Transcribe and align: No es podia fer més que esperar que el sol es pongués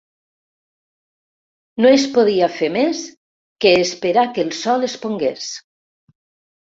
No 1.83 1.91
es 1.97 2.07
podia 2.15 2.49
fer 2.55 2.69
més 2.77 3.03
que 3.65 3.77
esperar 3.85 4.27
que 4.39 4.47
el 4.49 4.53
sol 4.65 4.89
es 4.93 4.97
pongués 5.05 5.51